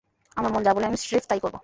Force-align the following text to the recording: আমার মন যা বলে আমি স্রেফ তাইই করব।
আমার 0.37 0.51
মন 0.53 0.61
যা 0.63 0.71
বলে 0.73 0.85
আমি 0.85 0.97
স্রেফ 0.97 1.23
তাইই 1.27 1.41
করব। 1.43 1.55